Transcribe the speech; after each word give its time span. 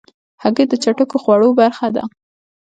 هګۍ 0.43 0.65
د 0.69 0.73
چټکو 0.83 1.15
خوړو 1.23 1.49
برخه 1.61 1.87
ده. 1.95 2.03